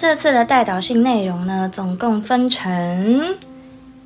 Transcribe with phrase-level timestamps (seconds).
[0.00, 3.36] 这次的代导性内容呢，总共分成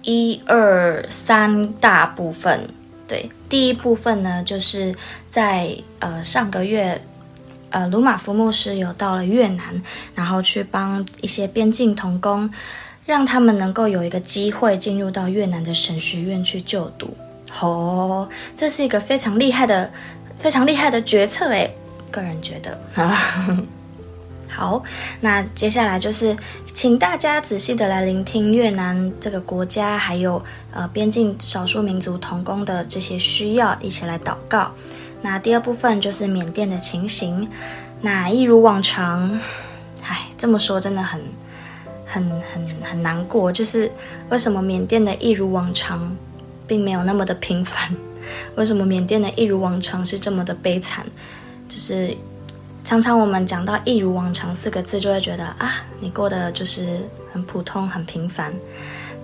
[0.02, 2.68] 一二三大部分。
[3.06, 4.92] 对，第一部分呢，就是
[5.30, 7.00] 在呃上个月，
[7.70, 9.80] 呃鲁马福牧师有到了越南，
[10.16, 12.50] 然后去帮一些边境童工，
[13.06, 17.16] 让他们能够有一个机会进入到越南的神学院去就读。
[17.60, 19.88] 哦，这是一个非常厉害的、
[20.40, 21.72] 非常厉害的决策诶，
[22.10, 22.76] 个人觉得。
[24.54, 24.82] 好，
[25.20, 26.36] 那接下来就是
[26.72, 30.40] 请大家仔细的来聆听越南这个国家，还有
[30.72, 34.70] 呃边境少数民族同工的这些需要，一起来祷告。
[35.22, 37.48] 那第二部分就是缅甸的情形，
[38.00, 39.40] 那一如往常，
[40.02, 41.20] 唉，这么说真的很、
[42.06, 43.90] 很、很、很难过，就是
[44.28, 46.16] 为什么缅甸的一如往常？
[46.66, 47.94] 并没有那么的平凡，
[48.56, 51.04] 为什么缅甸的一如往常是这么的悲惨？
[51.68, 52.16] 就是
[52.84, 57.00] 常常我们讲到“一如往常”四个字，就会觉得啊，你过得就是
[57.32, 58.52] 很普通、很平凡。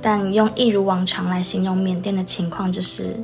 [0.00, 3.14] 但用“一如往常”来形容缅甸的情况，就是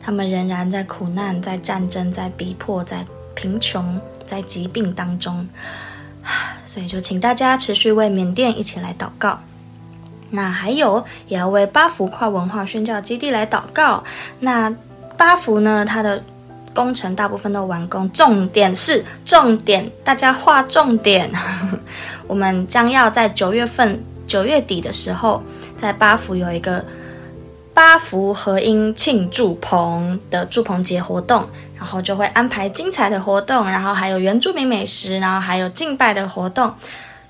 [0.00, 5.46] 他们仍然在苦难、在战争、在逼迫、在贫穷、在疾病当中。
[6.64, 9.40] 所以就请大家持续为缅甸一起来祷告。
[10.30, 14.02] 那还有，也要为八福跨文化宣教基地来祷告。
[14.38, 14.72] 那
[15.18, 16.22] 八福呢，它的
[16.74, 21.30] 工程大部分都完工，重点是重点，大家划重点。
[22.26, 25.42] 我们将要在九月份、九月底的时候，
[25.76, 26.84] 在八福有一个
[27.74, 31.44] 八福合音庆祝棚的祝棚节活动，
[31.76, 36.72] 然后就会安排精彩的活动，然后还有原住民美食，然后还有敬拜的活动。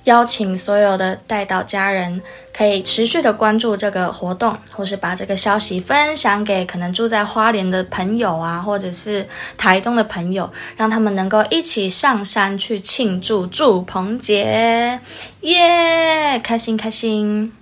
[0.05, 2.21] 邀请所有的带岛家人
[2.53, 15.01] 可以持续的关注这个活动，或是把这个消息分享给可能住在花莲的朋友啊，或者是台东的朋友，让他们能够一起上山去庆祝祝棚节，
[15.43, 16.41] 耶！
[16.43, 17.53] 开心开心。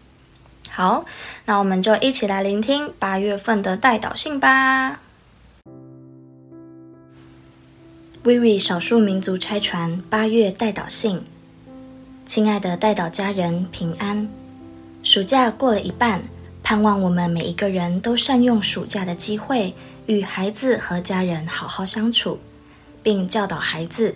[0.71, 1.05] 好，
[1.45, 5.01] 那我们就一起来聆听八月份的带岛信吧。
[8.22, 11.22] 微微少数民族拆传八月带岛信。
[12.30, 14.28] 亲爱的代祷家人平安，
[15.02, 16.22] 暑假过了一半，
[16.62, 19.74] 盼望我们每一个人都善用暑假的机会，
[20.06, 22.38] 与孩子和家人好好相处，
[23.02, 24.14] 并教导孩子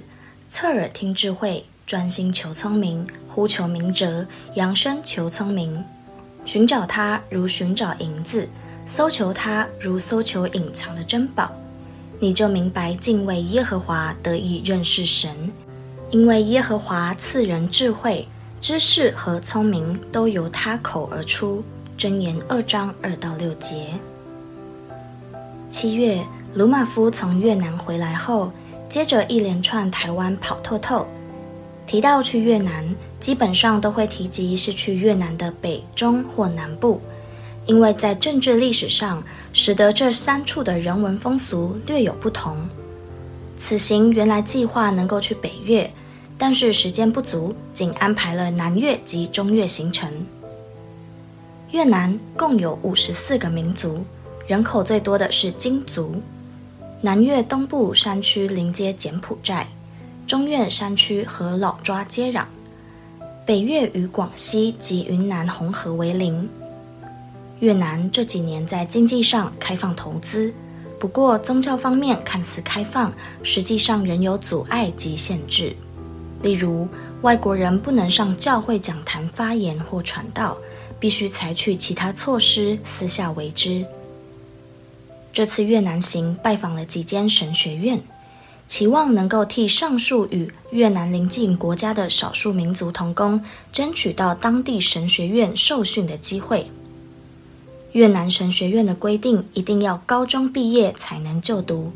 [0.48, 5.84] 侧耳听智慧，专心求聪明，呼求明哲，扬声求聪明，
[6.44, 8.48] 寻找他如寻找银子，
[8.86, 11.50] 搜求他如搜求隐藏的珍宝，
[12.20, 15.50] 你就明白敬畏耶和华，得以认识神。
[16.10, 18.26] 因为耶和华赐人智慧、
[18.60, 21.62] 知识和聪明，都由他口而出。
[21.96, 23.86] 箴言二章二到六节。
[25.70, 26.20] 七月，
[26.54, 28.50] 卢马夫从越南回来后，
[28.88, 31.06] 接着一连串台湾跑透透。
[31.86, 32.84] 提到去越南，
[33.20, 37.00] 基本上都会提及是去越南的北、中或南部，
[37.66, 39.22] 因为在政治历史上，
[39.52, 42.56] 使得这三处的人文风俗略有不同。
[43.56, 45.90] 此行原来计划能够去北越。
[46.36, 50.12] 但是时间不足，仅安排了南越及中越行程。
[51.70, 54.04] 越南共有五十四个民族，
[54.48, 56.20] 人口最多的是金族。
[57.00, 59.68] 南越东部山区临接柬埔寨，
[60.26, 62.44] 中越山区和老抓接壤，
[63.46, 66.48] 北越与广西及云南红河为邻。
[67.60, 70.52] 越南这几年在经济上开放投资，
[71.04, 73.12] 不过宗教方面看似开放，
[73.42, 75.76] 实际上仍有阻碍及限制。
[76.40, 76.88] 例如，
[77.20, 80.56] 外国人不能上教会讲坛发言或传道，
[80.98, 83.84] 必须采取其他措施，私下为之。
[85.30, 88.00] 这次越南行拜访了几间神学院，
[88.66, 93.38] 期望能够替上述与越南邻近国家的少数民族同工
[93.70, 96.66] 争取到当地神学院受训的机会。
[97.94, 101.92] 越南神学院的规定一定要高中毕业才能就读，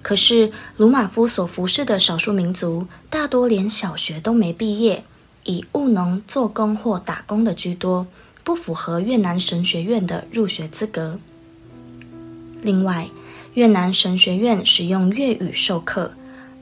[0.00, 5.02] 可是鲁马夫所服侍的少数民族大多连小学都没毕业，
[5.42, 8.06] 以务农、做工或打工的居多，
[8.44, 11.18] 不符合越南神学院的入学资格。
[12.62, 13.08] 另外，
[13.54, 16.12] 越南神学院使用粤语授课，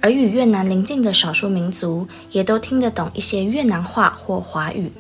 [0.01, 4.91] 而与越南邻近的少数民族也都听得懂一些越南话或华语。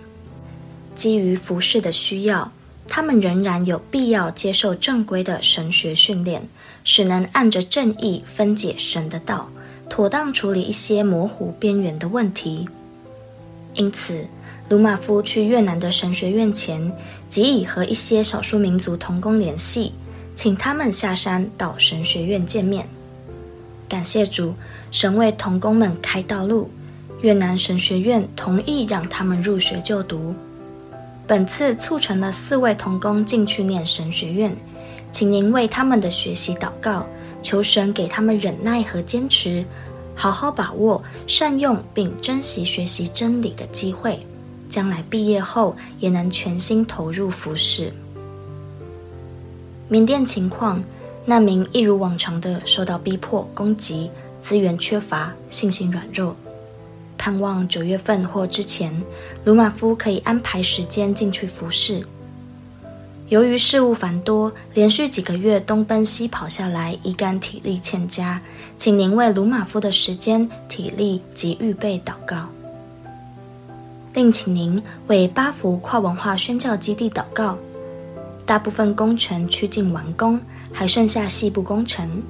[0.94, 2.52] 基于服侍的需要。
[2.94, 6.46] 他们仍然有必要接受正规的神学训练，
[6.84, 9.48] 使能按着正义分解神的道，
[9.88, 12.68] 妥当处理一些模糊边缘的问题。
[13.72, 14.26] 因此，
[14.68, 16.92] 鲁马夫去越南的神学院前，
[17.30, 19.94] 即已和一些少数民族同工联系，
[20.36, 22.86] 请他们下山到神学院见面。
[23.88, 24.54] 感谢主，
[24.90, 26.68] 神为同工们开道路，
[27.22, 30.34] 越南神学院同意让他们入学就读。
[31.26, 34.54] 本次促成了四位同工进去念神学院，
[35.10, 37.06] 请您为他们的学习祷告，
[37.42, 39.64] 求神给他们忍耐和坚持，
[40.14, 44.18] 好好把握、善用并珍惜学习真理的机会，
[44.68, 47.92] 将来毕业后也能全心投入服事。
[49.88, 50.82] 缅甸情况，
[51.24, 54.10] 难民一如往常的受到逼迫、攻击，
[54.40, 56.34] 资源缺乏，信心软弱。
[57.22, 58.92] 盼望九月份或之前，
[59.44, 62.04] 鲁马夫可以安排时间进去服侍。
[63.28, 68.42] 由于事务繁多，连续几个月东奔西跑下来，一干体力欠佳，
[68.76, 72.48] 请您为鲁马夫的时间、体力及预备祷告。
[74.14, 77.56] 另请您为八福跨文化宣教基地祷告。
[78.44, 80.40] 大部分工程趋近完工，
[80.72, 82.20] 还剩下细部工程。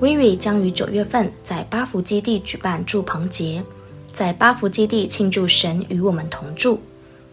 [0.00, 3.62] 威瑞将于九月份在巴福基地举办祝棚节，
[4.14, 6.80] 在巴福基地庆祝神与我们同住。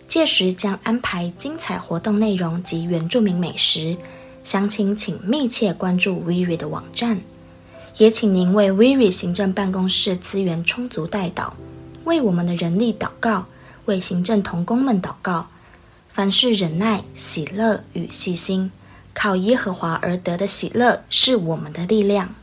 [0.05, 3.95] 届时将安排精彩活动内容及原住民美食，
[4.43, 7.21] 详情请密切关注威瑞的网站。
[7.95, 11.51] 也请您为威瑞行政办公室资源充足代祷，
[12.03, 13.45] 为我们的人力祷告，
[13.85, 15.47] 为行政同工们祷告。
[16.11, 18.69] 凡事忍耐、喜乐与细心，
[19.13, 22.35] 靠耶和华而得的喜乐是我们的力量。